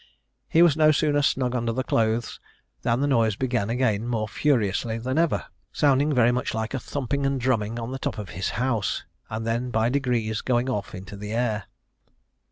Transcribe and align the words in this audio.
He 0.49 0.63
was 0.63 0.75
no 0.75 0.89
sooner 0.91 1.21
snug 1.21 1.53
under 1.53 1.71
the 1.71 1.83
clothes, 1.83 2.39
than 2.81 3.01
the 3.01 3.07
noise 3.07 3.35
began 3.35 3.69
again 3.69 4.07
more 4.07 4.27
furiously 4.27 4.97
than 4.97 5.19
ever, 5.19 5.45
sounding 5.71 6.11
very 6.11 6.31
much 6.31 6.55
like 6.55 6.73
a 6.73 6.79
"thumping 6.79 7.23
and 7.23 7.39
drumming 7.39 7.77
on 7.79 7.91
the 7.91 7.99
top 7.99 8.17
of 8.17 8.29
his 8.29 8.49
house, 8.57 9.03
and 9.29 9.45
then 9.45 9.69
by 9.69 9.89
degrees 9.89 10.41
going 10.41 10.71
off 10.71 10.95
into 10.95 11.15
the 11.15 11.33
air." 11.33 11.65